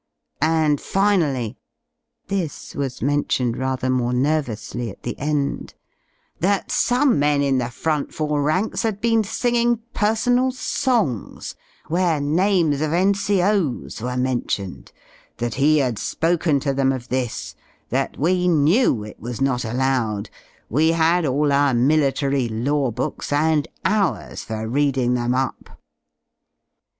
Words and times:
jind 0.41 0.79
finally 0.81 1.59
(this 2.25 2.73
was 2.73 3.03
mentioned 3.03 3.55
rather 3.55 3.87
more 3.87 4.13
nervously 4.13 4.89
at 4.89 5.03
the 5.03 5.15
tn^)ythat 5.19 6.71
some 6.71 7.19
men 7.19 7.43
in 7.43 7.59
the 7.59 7.69
front 7.69 8.11
four 8.11 8.41
ranks 8.41 8.81
had 8.81 8.99
been 8.99 9.23
singing 9.23 9.77
personal 9.93 10.49
songs 10.51 11.53
where 11.87 12.19
names 12.19 12.81
of 12.81 12.91
N.C.O,*s 12.91 14.01
were 14.01 14.17
mentioned; 14.17 14.91
that 15.37 15.53
he 15.53 15.77
had 15.77 15.99
spoken 15.99 16.59
to 16.61 16.73
them 16.73 16.91
of 16.91 17.09
this; 17.09 17.55
that 17.89 18.17
we 18.17 18.47
knew 18.47 19.03
it 19.03 19.19
was 19.19 19.39
not 19.39 19.63
allowed, 19.63 20.31
we 20.67 20.93
had 20.93 21.27
all 21.27 21.51
our 21.51 21.75
military 21.75 22.47
law 22.49 22.89
books 22.89 23.31
and 23.31 23.67
hours 23.85 24.43
for 24.43 24.67
reading 24.67 25.13
them 25.13 25.35
up. 25.35 25.79